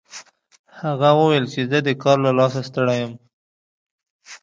[0.81, 3.13] هغه وویل چې زه د کار له لاسه ستړی یم